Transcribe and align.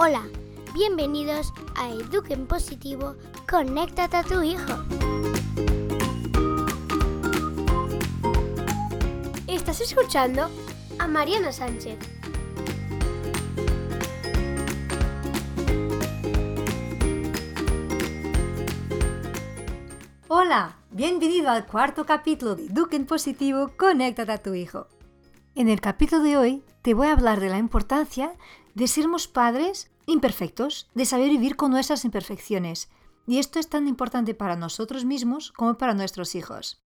Hola, 0.00 0.22
bienvenidos 0.74 1.52
a 1.74 1.90
Eduquen 1.90 2.46
Positivo, 2.46 3.16
conéctate 3.50 4.16
a 4.16 4.22
tu 4.22 4.44
hijo. 4.44 4.72
Estás 9.48 9.80
escuchando 9.80 10.48
a 11.00 11.08
Mariana 11.08 11.50
Sánchez. 11.50 11.98
Hola, 20.28 20.76
bienvenido 20.92 21.50
al 21.50 21.66
cuarto 21.66 22.06
capítulo 22.06 22.54
de 22.54 22.66
Eduquen 22.66 23.04
Positivo, 23.04 23.72
conéctate 23.76 24.30
a 24.30 24.38
tu 24.38 24.54
hijo. 24.54 24.86
En 25.56 25.68
el 25.68 25.80
capítulo 25.80 26.22
de 26.22 26.36
hoy 26.36 26.64
te 26.88 26.94
voy 26.94 27.08
a 27.08 27.12
hablar 27.12 27.38
de 27.38 27.50
la 27.50 27.58
importancia 27.58 28.32
de 28.72 28.88
sermos 28.88 29.28
padres 29.28 29.90
imperfectos, 30.06 30.88
de 30.94 31.04
saber 31.04 31.28
vivir 31.28 31.54
con 31.54 31.70
nuestras 31.70 32.06
imperfecciones. 32.06 32.88
Y 33.26 33.40
esto 33.40 33.58
es 33.58 33.68
tan 33.68 33.88
importante 33.88 34.32
para 34.32 34.56
nosotros 34.56 35.04
mismos 35.04 35.52
como 35.52 35.76
para 35.76 35.92
nuestros 35.92 36.34
hijos. 36.34 36.80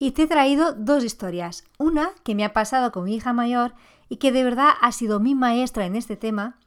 Y 0.00 0.10
te 0.10 0.22
he 0.22 0.26
traído 0.26 0.72
dos 0.72 1.04
historias. 1.04 1.62
Una 1.78 2.10
que 2.24 2.34
me 2.34 2.44
ha 2.44 2.52
pasado 2.52 2.90
con 2.90 3.04
mi 3.04 3.14
hija 3.14 3.32
mayor 3.32 3.76
y 4.08 4.16
que 4.16 4.32
de 4.32 4.42
verdad 4.42 4.70
ha 4.80 4.90
sido 4.90 5.20
mi 5.20 5.36
maestra 5.36 5.86
en 5.86 5.94
este 5.94 6.16
tema. 6.16 6.58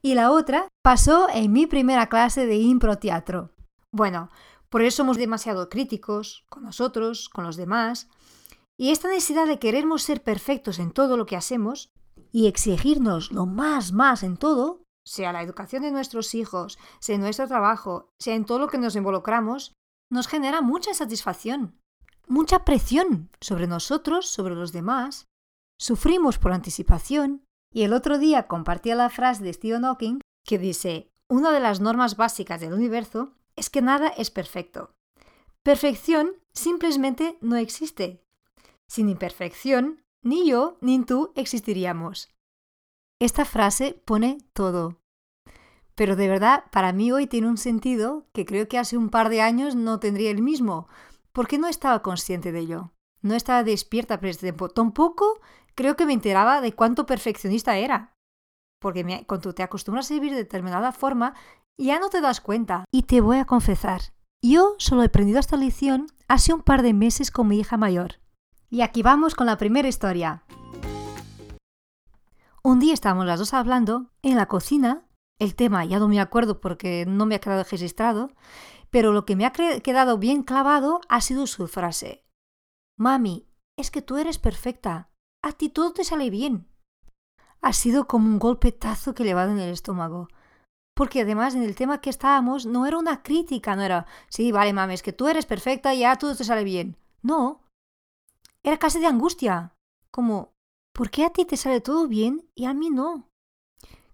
Y 0.00 0.14
la 0.14 0.30
otra 0.30 0.68
pasó 0.84 1.26
en 1.28 1.52
mi 1.52 1.66
primera 1.66 2.06
clase 2.08 2.46
de 2.46 2.58
improteatro. 2.58 3.50
Bueno, 3.90 4.30
por 4.70 4.82
eso 4.82 4.98
somos 4.98 5.16
demasiado 5.16 5.68
críticos 5.68 6.44
con 6.48 6.62
nosotros, 6.62 7.28
con 7.28 7.42
los 7.42 7.56
demás. 7.56 8.08
Y 8.78 8.92
esta 8.92 9.08
necesidad 9.08 9.48
de 9.48 9.58
querernos 9.58 10.04
ser 10.04 10.22
perfectos 10.22 10.78
en 10.78 10.92
todo 10.92 11.16
lo 11.16 11.26
que 11.26 11.34
hacemos 11.34 11.90
y 12.32 12.46
exigirnos 12.46 13.32
lo 13.32 13.46
más, 13.46 13.92
más 13.92 14.22
en 14.22 14.36
todo, 14.36 14.82
sea 15.04 15.32
la 15.32 15.42
educación 15.42 15.82
de 15.82 15.92
nuestros 15.92 16.34
hijos, 16.34 16.78
sea 16.98 17.18
nuestro 17.18 17.46
trabajo, 17.46 18.10
sea 18.18 18.34
en 18.34 18.44
todo 18.44 18.58
lo 18.58 18.68
que 18.68 18.78
nos 18.78 18.96
involucramos, 18.96 19.72
nos 20.10 20.26
genera 20.26 20.60
mucha 20.60 20.94
satisfacción, 20.94 21.78
mucha 22.26 22.64
presión 22.64 23.30
sobre 23.40 23.66
nosotros, 23.66 24.28
sobre 24.28 24.54
los 24.54 24.72
demás. 24.72 25.26
Sufrimos 25.78 26.38
por 26.38 26.52
anticipación. 26.52 27.44
Y 27.72 27.82
el 27.82 27.92
otro 27.92 28.18
día 28.18 28.46
compartía 28.46 28.94
la 28.94 29.10
frase 29.10 29.44
de 29.44 29.52
Stephen 29.52 29.82
Hawking 29.82 30.20
que 30.46 30.58
dice, 30.58 31.12
una 31.28 31.50
de 31.50 31.60
las 31.60 31.80
normas 31.80 32.16
básicas 32.16 32.60
del 32.60 32.72
universo 32.72 33.34
es 33.56 33.68
que 33.68 33.82
nada 33.82 34.08
es 34.08 34.30
perfecto. 34.30 34.94
Perfección 35.62 36.36
simplemente 36.52 37.36
no 37.40 37.56
existe. 37.56 38.24
Sin 38.86 39.08
imperfección 39.08 40.04
ni 40.26 40.48
yo 40.48 40.76
ni 40.80 41.02
tú 41.04 41.32
existiríamos. 41.36 42.34
Esta 43.20 43.44
frase 43.44 43.94
pone 44.04 44.38
todo. 44.52 45.00
Pero 45.94 46.16
de 46.16 46.28
verdad, 46.28 46.64
para 46.70 46.92
mí 46.92 47.12
hoy 47.12 47.26
tiene 47.26 47.48
un 47.48 47.56
sentido 47.56 48.26
que 48.34 48.44
creo 48.44 48.68
que 48.68 48.78
hace 48.78 48.98
un 48.98 49.08
par 49.08 49.30
de 49.30 49.40
años 49.40 49.74
no 49.74 49.98
tendría 50.00 50.30
el 50.30 50.42
mismo, 50.42 50.88
porque 51.32 51.58
no 51.58 51.68
estaba 51.68 52.02
consciente 52.02 52.52
de 52.52 52.60
ello. 52.60 52.92
No 53.22 53.34
estaba 53.34 53.64
despierta 53.64 54.18
por 54.18 54.28
este 54.28 54.46
tiempo. 54.46 54.68
Tampoco 54.68 55.40
creo 55.74 55.96
que 55.96 56.04
me 56.04 56.12
enteraba 56.12 56.60
de 56.60 56.72
cuánto 56.72 57.06
perfeccionista 57.06 57.78
era. 57.78 58.12
Porque 58.80 59.24
cuando 59.26 59.54
te 59.54 59.62
acostumbras 59.62 60.10
a 60.10 60.14
vivir 60.14 60.32
de 60.32 60.38
determinada 60.38 60.92
forma, 60.92 61.34
ya 61.78 61.98
no 61.98 62.10
te 62.10 62.20
das 62.20 62.40
cuenta. 62.40 62.84
Y 62.92 63.04
te 63.04 63.20
voy 63.22 63.38
a 63.38 63.46
confesar, 63.46 64.00
yo 64.44 64.74
solo 64.78 65.02
he 65.02 65.06
aprendido 65.06 65.40
esta 65.40 65.56
lección 65.56 66.08
hace 66.28 66.52
un 66.52 66.60
par 66.62 66.82
de 66.82 66.92
meses 66.92 67.30
con 67.30 67.48
mi 67.48 67.58
hija 67.58 67.76
mayor. 67.76 68.20
Y 68.68 68.80
aquí 68.80 69.02
vamos 69.02 69.34
con 69.34 69.46
la 69.46 69.58
primera 69.58 69.88
historia. 69.88 70.42
Un 72.62 72.80
día 72.80 72.94
estábamos 72.94 73.26
las 73.26 73.38
dos 73.38 73.54
hablando 73.54 74.10
en 74.22 74.36
la 74.36 74.46
cocina. 74.46 75.06
El 75.38 75.54
tema 75.54 75.84
ya 75.84 75.98
no 76.00 76.08
me 76.08 76.20
acuerdo 76.20 76.60
porque 76.60 77.04
no 77.06 77.26
me 77.26 77.36
ha 77.36 77.40
quedado 77.40 77.62
registrado, 77.62 78.32
pero 78.90 79.12
lo 79.12 79.24
que 79.24 79.36
me 79.36 79.46
ha 79.46 79.52
quedado 79.52 80.18
bien 80.18 80.42
clavado 80.42 81.00
ha 81.08 81.20
sido 81.20 81.46
su 81.46 81.68
frase. 81.68 82.24
Mami, 82.98 83.46
es 83.78 83.90
que 83.90 84.02
tú 84.02 84.16
eres 84.16 84.38
perfecta. 84.38 85.10
A 85.44 85.52
ti 85.52 85.68
todo 85.68 85.92
te 85.92 86.02
sale 86.02 86.30
bien. 86.30 86.66
Ha 87.62 87.72
sido 87.72 88.08
como 88.08 88.26
un 88.26 88.38
golpetazo 88.38 89.14
que 89.14 89.24
le 89.24 89.34
va 89.34 89.44
en 89.44 89.60
el 89.60 89.70
estómago. 89.70 90.28
Porque 90.96 91.20
además 91.20 91.54
en 91.54 91.62
el 91.62 91.76
tema 91.76 92.00
que 92.00 92.10
estábamos 92.10 92.66
no 92.66 92.86
era 92.86 92.98
una 92.98 93.22
crítica, 93.22 93.76
no 93.76 93.82
era, 93.82 94.06
sí, 94.28 94.50
vale, 94.50 94.72
mami, 94.72 94.94
es 94.94 95.02
que 95.02 95.12
tú 95.12 95.28
eres 95.28 95.44
perfecta 95.46 95.94
y 95.94 96.00
ya 96.00 96.16
todo 96.16 96.34
te 96.34 96.42
sale 96.42 96.64
bien. 96.64 96.96
No, 97.22 97.65
era 98.66 98.78
casi 98.78 98.98
de 98.98 99.06
angustia. 99.06 99.76
Como, 100.10 100.52
¿por 100.92 101.10
qué 101.10 101.24
a 101.24 101.30
ti 101.30 101.44
te 101.44 101.56
sale 101.56 101.80
todo 101.80 102.08
bien 102.08 102.50
y 102.56 102.64
a 102.64 102.74
mí 102.74 102.90
no? 102.90 103.30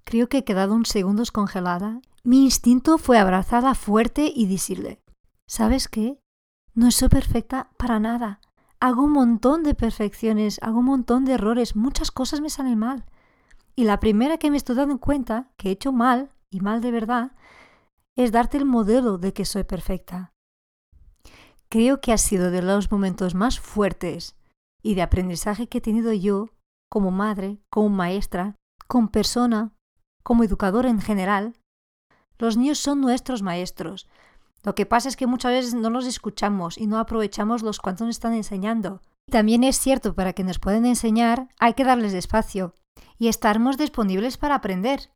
Creo 0.04 0.28
que 0.28 0.38
he 0.38 0.44
quedado 0.44 0.74
un 0.74 0.84
segundo 0.84 1.22
congelada. 1.32 2.02
Mi 2.22 2.44
instinto 2.44 2.98
fue 2.98 3.18
abrazarla 3.18 3.74
fuerte 3.74 4.30
y 4.32 4.46
decirle, 4.46 5.02
¿sabes 5.46 5.88
qué? 5.88 6.20
No 6.74 6.90
soy 6.90 7.08
perfecta 7.08 7.70
para 7.78 7.98
nada. 7.98 8.40
Hago 8.78 9.04
un 9.04 9.12
montón 9.12 9.62
de 9.62 9.74
perfecciones, 9.74 10.58
hago 10.60 10.80
un 10.80 10.86
montón 10.86 11.24
de 11.24 11.32
errores, 11.32 11.74
muchas 11.74 12.10
cosas 12.10 12.42
me 12.42 12.50
salen 12.50 12.78
mal. 12.78 13.06
Y 13.74 13.84
la 13.84 14.00
primera 14.00 14.36
que 14.36 14.50
me 14.50 14.58
estoy 14.58 14.76
dando 14.76 14.98
cuenta 14.98 15.50
que 15.56 15.70
he 15.70 15.72
hecho 15.72 15.92
mal, 15.92 16.28
y 16.50 16.60
mal 16.60 16.82
de 16.82 16.90
verdad, 16.90 17.32
es 18.16 18.32
darte 18.32 18.58
el 18.58 18.66
modelo 18.66 19.16
de 19.16 19.32
que 19.32 19.46
soy 19.46 19.64
perfecta. 19.64 20.34
Creo 21.70 22.02
que 22.02 22.12
ha 22.12 22.18
sido 22.18 22.50
de 22.50 22.60
los 22.60 22.90
momentos 22.90 23.34
más 23.34 23.58
fuertes 23.58 24.36
y 24.82 24.94
de 24.94 25.02
aprendizaje 25.02 25.68
que 25.68 25.78
he 25.78 25.80
tenido 25.80 26.12
yo 26.12 26.50
como 26.90 27.10
madre, 27.10 27.58
como 27.70 27.88
maestra, 27.88 28.56
como 28.86 29.10
persona, 29.10 29.72
como 30.22 30.44
educador 30.44 30.86
en 30.86 31.00
general. 31.00 31.54
Los 32.38 32.56
niños 32.56 32.78
son 32.78 33.00
nuestros 33.00 33.42
maestros. 33.42 34.08
Lo 34.62 34.74
que 34.74 34.86
pasa 34.86 35.08
es 35.08 35.16
que 35.16 35.26
muchas 35.26 35.52
veces 35.52 35.74
no 35.74 35.90
los 35.90 36.06
escuchamos 36.06 36.76
y 36.76 36.86
no 36.86 36.98
aprovechamos 36.98 37.62
los 37.62 37.78
cuantos 37.78 38.06
nos 38.06 38.16
están 38.16 38.34
enseñando. 38.34 39.00
También 39.30 39.64
es 39.64 39.78
cierto, 39.78 40.14
para 40.14 40.32
que 40.32 40.44
nos 40.44 40.58
puedan 40.58 40.84
enseñar 40.84 41.48
hay 41.58 41.74
que 41.74 41.84
darles 41.84 42.12
espacio 42.12 42.74
y 43.18 43.28
estarmos 43.28 43.78
disponibles 43.78 44.36
para 44.36 44.56
aprender. 44.56 45.10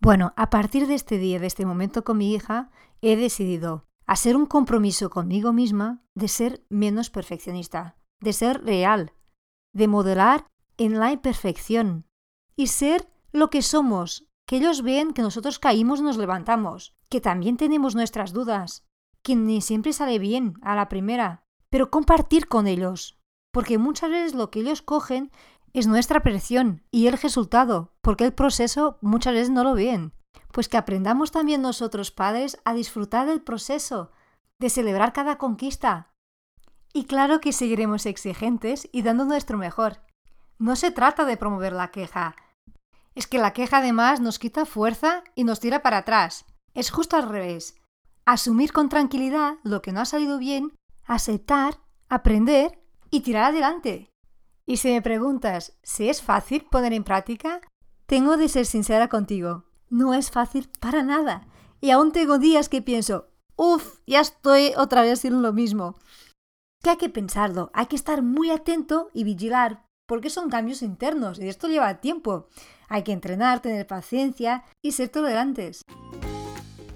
Bueno, 0.00 0.32
a 0.36 0.48
partir 0.48 0.86
de 0.86 0.94
este 0.94 1.18
día, 1.18 1.38
de 1.38 1.48
este 1.48 1.66
momento 1.66 2.04
con 2.04 2.18
mi 2.18 2.32
hija, 2.32 2.70
he 3.02 3.16
decidido 3.16 3.84
hacer 4.06 4.36
un 4.36 4.46
compromiso 4.46 5.10
conmigo 5.10 5.52
misma 5.52 6.02
de 6.14 6.28
ser 6.28 6.64
menos 6.70 7.10
perfeccionista 7.10 7.97
de 8.20 8.32
ser 8.32 8.64
real, 8.64 9.12
de 9.72 9.88
modelar 9.88 10.46
en 10.76 10.98
la 10.98 11.12
imperfección 11.12 12.06
y 12.56 12.68
ser 12.68 13.08
lo 13.32 13.50
que 13.50 13.62
somos, 13.62 14.28
que 14.46 14.56
ellos 14.56 14.82
ven 14.82 15.12
que 15.12 15.22
nosotros 15.22 15.58
caímos 15.58 16.00
nos 16.00 16.16
levantamos, 16.16 16.96
que 17.08 17.20
también 17.20 17.56
tenemos 17.56 17.94
nuestras 17.94 18.32
dudas, 18.32 18.86
que 19.22 19.36
ni 19.36 19.60
siempre 19.60 19.92
sale 19.92 20.18
bien 20.18 20.54
a 20.62 20.74
la 20.74 20.88
primera, 20.88 21.44
pero 21.70 21.90
compartir 21.90 22.48
con 22.48 22.66
ellos, 22.66 23.18
porque 23.52 23.78
muchas 23.78 24.10
veces 24.10 24.34
lo 24.34 24.50
que 24.50 24.60
ellos 24.60 24.82
cogen 24.82 25.30
es 25.72 25.86
nuestra 25.86 26.20
presión 26.20 26.82
y 26.90 27.06
el 27.06 27.18
resultado, 27.18 27.92
porque 28.00 28.24
el 28.24 28.32
proceso 28.32 28.98
muchas 29.02 29.34
veces 29.34 29.50
no 29.50 29.64
lo 29.64 29.74
ven. 29.74 30.14
Pues 30.52 30.68
que 30.68 30.76
aprendamos 30.76 31.30
también 31.30 31.60
nosotros 31.62 32.10
padres 32.10 32.58
a 32.64 32.72
disfrutar 32.72 33.26
del 33.26 33.42
proceso, 33.42 34.12
de 34.58 34.70
celebrar 34.70 35.12
cada 35.12 35.36
conquista, 35.36 36.14
y 36.92 37.04
claro 37.04 37.40
que 37.40 37.52
seguiremos 37.52 38.06
exigentes 38.06 38.88
y 38.92 39.02
dando 39.02 39.24
nuestro 39.24 39.58
mejor. 39.58 40.00
No 40.58 40.76
se 40.76 40.90
trata 40.90 41.24
de 41.24 41.36
promover 41.36 41.72
la 41.72 41.90
queja. 41.90 42.34
Es 43.14 43.26
que 43.26 43.38
la 43.38 43.52
queja 43.52 43.78
además 43.78 44.20
nos 44.20 44.38
quita 44.38 44.64
fuerza 44.64 45.22
y 45.34 45.44
nos 45.44 45.60
tira 45.60 45.82
para 45.82 45.98
atrás. 45.98 46.44
Es 46.74 46.90
justo 46.90 47.16
al 47.16 47.28
revés. 47.28 47.76
Asumir 48.24 48.72
con 48.72 48.88
tranquilidad 48.88 49.54
lo 49.62 49.82
que 49.82 49.92
no 49.92 50.00
ha 50.00 50.04
salido 50.04 50.38
bien, 50.38 50.72
aceptar, 51.04 51.78
aprender 52.08 52.78
y 53.10 53.20
tirar 53.20 53.44
adelante. 53.44 54.10
Y 54.66 54.76
si 54.76 54.88
me 54.88 55.02
preguntas 55.02 55.78
si 55.82 56.08
es 56.08 56.22
fácil 56.22 56.66
poner 56.70 56.92
en 56.92 57.04
práctica, 57.04 57.60
tengo 58.06 58.36
de 58.36 58.48
ser 58.48 58.66
sincera 58.66 59.08
contigo. 59.08 59.64
No 59.88 60.14
es 60.14 60.30
fácil 60.30 60.68
para 60.80 61.02
nada. 61.02 61.46
Y 61.80 61.90
aún 61.90 62.12
tengo 62.12 62.38
días 62.38 62.68
que 62.68 62.82
pienso, 62.82 63.28
uff, 63.56 64.00
ya 64.06 64.20
estoy 64.20 64.72
otra 64.76 65.02
vez 65.02 65.18
haciendo 65.18 65.40
lo 65.40 65.52
mismo 65.52 65.96
que 66.82 66.90
hay 66.90 66.96
que 66.96 67.08
pensarlo, 67.08 67.70
hay 67.74 67.86
que 67.86 67.96
estar 67.96 68.22
muy 68.22 68.50
atento 68.50 69.10
y 69.12 69.24
vigilar, 69.24 69.84
porque 70.06 70.30
son 70.30 70.48
cambios 70.48 70.82
internos 70.82 71.38
y 71.38 71.48
esto 71.48 71.68
lleva 71.68 72.00
tiempo. 72.00 72.48
Hay 72.88 73.02
que 73.02 73.12
entrenar, 73.12 73.60
tener 73.60 73.86
paciencia 73.86 74.64
y 74.82 74.92
ser 74.92 75.08
tolerantes. 75.10 75.82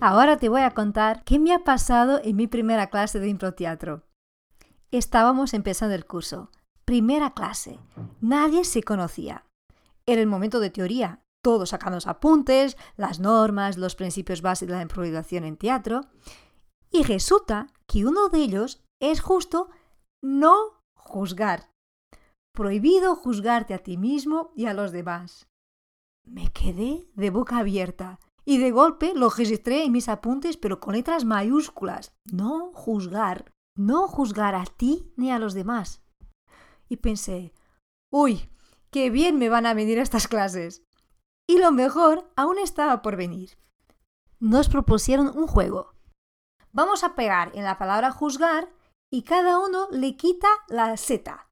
Ahora 0.01 0.37
te 0.37 0.49
voy 0.49 0.63
a 0.63 0.71
contar 0.73 1.23
qué 1.25 1.39
me 1.39 1.53
ha 1.53 1.63
pasado 1.63 2.21
en 2.25 2.37
mi 2.37 2.47
primera 2.47 2.89
clase 2.89 3.21
de 3.21 3.29
improteatro. 3.29 4.05
Estábamos 4.91 5.55
empezando 5.55 5.95
el 5.95 6.07
curso. 6.07 6.51
Primera 6.85 7.35
clase. 7.35 7.79
Nadie 8.21 8.65
se 8.65 8.83
conocía. 8.83 9.47
Era 10.07 10.21
el 10.21 10.27
momento 10.27 10.59
de 10.59 10.71
teoría. 10.71 11.21
Todos 11.43 11.71
sacando 11.71 11.97
los 11.97 12.07
apuntes, 12.07 12.77
las 12.97 13.21
normas, 13.21 13.77
los 13.77 13.95
principios 13.95 14.43
básicos 14.43 14.73
de 14.73 14.77
la 14.77 14.83
improvisación 14.83 15.45
en 15.45 15.57
teatro. 15.57 16.03
Y 16.91 17.05
resulta 17.05 17.69
que 17.87 18.05
uno 18.05 18.29
de 18.29 18.39
ellos 18.39 18.83
es 19.03 19.21
justo 19.21 19.69
no 20.23 20.81
juzgar. 20.95 21.71
Prohibido 22.55 23.17
juzgarte 23.17 23.75
a 23.75 23.79
ti 23.79 23.97
mismo 23.97 24.53
y 24.55 24.67
a 24.67 24.75
los 24.75 24.93
demás. 24.93 25.49
Me 26.25 26.53
quedé 26.53 27.11
de 27.15 27.31
boca 27.31 27.59
abierta 27.59 28.21
Y 28.45 28.59
de 28.59 28.71
golpe 28.71 29.13
lo 29.15 29.29
registré 29.29 29.85
en 29.85 29.93
mis 29.93 30.09
apuntes, 30.09 30.57
pero 30.57 30.79
con 30.79 30.95
letras 30.95 31.25
mayúsculas. 31.25 32.13
No 32.31 32.73
juzgar. 32.73 33.53
No 33.77 34.07
juzgar 34.07 34.55
a 34.55 34.65
ti 34.65 35.13
ni 35.17 35.31
a 35.31 35.39
los 35.39 35.55
demás. 35.55 36.03
Y 36.89 36.99
pensé, 36.99 37.55
uy, 38.13 38.49
qué 38.91 39.11
bien 39.11 39.39
me 39.39 39.49
van 39.49 39.67
a 39.67 39.75
venir 39.75 39.99
estas 39.99 40.29
clases. 40.29 40.85
Y 41.49 41.59
lo 41.59 41.73
mejor 41.73 42.31
aún 42.37 42.59
estaba 42.59 43.03
por 43.03 43.17
venir. 43.17 43.59
Nos 44.39 44.69
propusieron 44.69 45.37
un 45.37 45.47
juego. 45.47 45.95
Vamos 46.73 47.03
a 47.05 47.15
pegar 47.15 47.51
en 47.55 47.65
la 47.65 47.79
palabra 47.79 48.13
juzgar 48.13 48.73
y 49.13 49.23
cada 49.25 49.59
uno 49.59 49.89
le 49.91 50.17
quita 50.17 50.49
la 50.69 50.97
seta. 50.97 51.51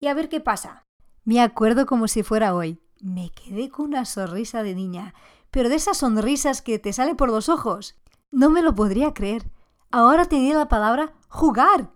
Y 0.00 0.06
a 0.06 0.14
ver 0.14 0.30
qué 0.30 0.40
pasa. 0.40 0.86
Me 1.24 1.42
acuerdo 1.42 1.84
como 1.84 2.08
si 2.08 2.22
fuera 2.22 2.54
hoy. 2.54 2.82
Me 3.02 3.30
quedé 3.30 3.68
con 3.68 3.86
una 3.86 4.06
sonrisa 4.06 4.62
de 4.62 4.74
niña, 4.74 5.14
pero 5.50 5.68
de 5.68 5.74
esas 5.74 5.98
sonrisas 5.98 6.62
que 6.62 6.78
te 6.78 6.92
salen 6.94 7.16
por 7.16 7.28
los 7.28 7.50
ojos. 7.50 7.96
No 8.30 8.48
me 8.48 8.62
lo 8.62 8.74
podría 8.74 9.12
creer. 9.12 9.50
Ahora 9.90 10.24
tenía 10.24 10.56
la 10.56 10.68
palabra 10.68 11.12
jugar. 11.28 11.92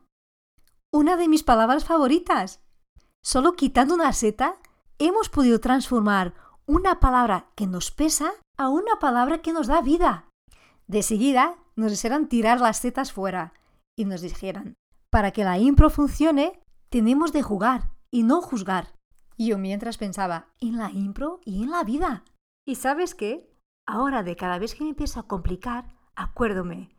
Una 0.93 1.17
de 1.17 1.29
mis 1.29 1.43
palabras 1.43 1.87
favoritas. 1.87 2.61
Solo 3.25 3.55
quitando 3.55 3.95
una 3.95 4.12
seta, 4.12 4.59
hemos 4.99 5.31
podido 5.31 5.61
transformar 5.61 6.35
una 6.67 7.01
palabra 7.01 7.51
que 7.55 7.67
nos 7.67 7.91
pesa 7.91 8.33
a 8.59 8.69
una 8.69 8.99
palabra 8.99 9.41
que 9.41 9.55
nos 9.55 9.67
da 9.67 9.81
vida. 9.81 10.29
De 10.87 11.03
seguida 11.03 11.57
nos 11.75 11.91
hicieran 11.91 12.29
tirar 12.29 12.61
las 12.61 12.77
setas 12.77 13.12
fuera 13.12 13.55
y 13.97 14.05
nos 14.05 14.21
dijeran, 14.21 14.77
para 15.11 15.31
que 15.31 15.44
la 15.44 15.58
impro 15.58 15.91
funcione, 15.91 16.61
tenemos 16.88 17.32
de 17.32 17.43
jugar 17.43 17.91
y 18.11 18.23
no 18.23 18.41
juzgar. 18.41 18.94
Y 19.37 19.49
yo 19.49 19.58
mientras 19.58 19.99
pensaba, 19.99 20.49
en 20.61 20.76
la 20.76 20.91
impro 20.91 21.41
y 21.44 21.62
en 21.62 21.70
la 21.70 21.85
vida. 21.85 22.25
¿Y 22.64 22.76
sabes 22.76 23.14
qué? 23.14 23.50
Ahora 23.87 24.23
de 24.23 24.37
cada 24.37 24.58
vez 24.58 24.75
que 24.75 24.85
me 24.85 24.91
empiezo 24.91 25.20
a 25.20 25.29
complicar, 25.29 25.94
acuérdome. 26.14 26.91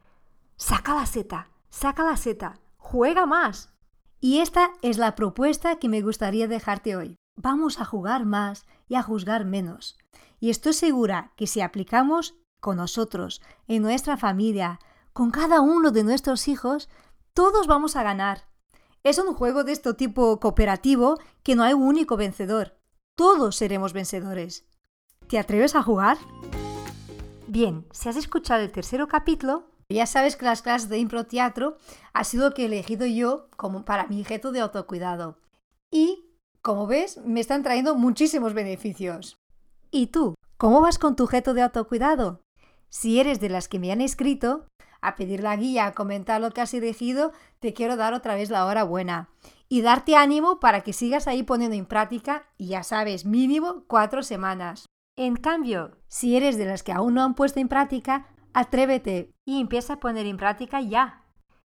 Saca 0.55 0.95
la 0.95 1.05
seta, 1.05 1.49
saca 1.69 2.03
la 2.03 2.17
seta, 2.17 2.59
juega 2.77 3.25
más. 3.25 3.73
Y 4.19 4.39
esta 4.39 4.71
es 4.81 4.97
la 4.97 5.15
propuesta 5.15 5.77
que 5.77 5.89
me 5.89 6.01
gustaría 6.01 6.47
dejarte 6.47 6.95
hoy. 6.95 7.15
Vamos 7.35 7.79
a 7.79 7.85
jugar 7.85 8.25
más 8.25 8.65
y 8.87 8.95
a 8.95 9.03
juzgar 9.03 9.45
menos. 9.45 9.97
Y 10.39 10.49
estoy 10.49 10.73
segura 10.73 11.33
que 11.35 11.47
si 11.47 11.61
aplicamos 11.61 12.35
con 12.59 12.77
nosotros, 12.77 13.41
en 13.67 13.83
nuestra 13.83 14.17
familia, 14.17 14.79
con 15.13 15.31
cada 15.31 15.61
uno 15.61 15.91
de 15.91 16.03
nuestros 16.03 16.47
hijos, 16.47 16.89
todos 17.37 17.67
vamos 17.67 17.95
a 17.95 18.01
ganar. 18.01 18.45
Es 19.03 19.19
un 19.19 19.35
juego 19.35 19.63
de 19.63 19.71
este 19.71 19.93
tipo 19.93 20.39
cooperativo 20.39 21.19
que 21.43 21.55
no 21.55 21.61
hay 21.61 21.73
un 21.73 21.83
único 21.83 22.17
vencedor. 22.17 22.79
Todos 23.15 23.55
seremos 23.55 23.93
vencedores. 23.93 24.65
¿Te 25.27 25.37
atreves 25.37 25.75
a 25.75 25.83
jugar? 25.83 26.17
Bien, 27.45 27.85
si 27.91 28.09
has 28.09 28.15
escuchado 28.15 28.63
el 28.63 28.71
tercer 28.71 29.05
capítulo, 29.05 29.69
ya 29.87 30.07
sabes 30.07 30.35
que 30.35 30.45
las 30.45 30.63
clases 30.63 30.89
de 30.89 30.97
impro 30.97 31.27
teatro 31.27 31.77
ha 32.11 32.23
sido 32.23 32.49
lo 32.49 32.55
que 32.55 32.63
he 32.63 32.65
elegido 32.65 33.05
yo 33.05 33.51
como 33.55 33.85
para 33.85 34.07
mi 34.07 34.19
objeto 34.19 34.51
de 34.51 34.61
autocuidado. 34.61 35.37
Y, 35.91 36.25
como 36.63 36.87
ves, 36.87 37.19
me 37.23 37.39
están 37.39 37.61
trayendo 37.61 37.93
muchísimos 37.93 38.55
beneficios. 38.55 39.37
¿Y 39.91 40.07
tú? 40.07 40.33
¿Cómo 40.57 40.81
vas 40.81 40.97
con 40.97 41.15
tu 41.15 41.25
objeto 41.25 41.53
de 41.53 41.61
autocuidado? 41.61 42.41
Si 42.89 43.19
eres 43.19 43.39
de 43.39 43.49
las 43.49 43.67
que 43.67 43.77
me 43.77 43.91
han 43.91 44.01
escrito, 44.01 44.65
a 45.01 45.15
pedir 45.15 45.41
la 45.41 45.55
guía, 45.55 45.85
a 45.85 45.91
comentar 45.93 46.41
lo 46.41 46.51
que 46.51 46.61
has 46.61 46.73
elegido, 46.73 47.31
te 47.59 47.73
quiero 47.73 47.95
dar 47.95 48.13
otra 48.13 48.35
vez 48.35 48.49
la 48.49 48.65
hora 48.65 48.83
buena 48.83 49.29
y 49.69 49.81
darte 49.81 50.15
ánimo 50.15 50.59
para 50.59 50.81
que 50.81 50.93
sigas 50.93 51.27
ahí 51.27 51.43
poniendo 51.43 51.75
en 51.75 51.85
práctica, 51.85 52.47
ya 52.57 52.83
sabes, 52.83 53.25
mínimo 53.25 53.83
cuatro 53.87 54.23
semanas. 54.23 54.85
En 55.17 55.35
cambio, 55.35 55.97
si 56.07 56.37
eres 56.37 56.57
de 56.57 56.65
las 56.65 56.83
que 56.83 56.91
aún 56.91 57.15
no 57.15 57.23
han 57.23 57.35
puesto 57.35 57.59
en 57.59 57.67
práctica, 57.67 58.27
atrévete 58.53 59.31
y 59.45 59.59
empieza 59.59 59.93
a 59.93 59.99
poner 59.99 60.25
en 60.25 60.37
práctica 60.37 60.81
ya, 60.81 61.23